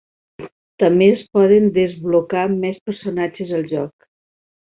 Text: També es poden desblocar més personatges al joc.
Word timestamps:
També 0.83 1.09
es 1.15 1.19
poden 1.37 1.67
desblocar 1.75 2.47
més 2.65 2.81
personatges 2.89 3.55
al 3.59 3.69
joc. 3.77 4.09